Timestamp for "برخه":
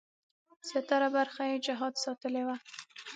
1.17-1.43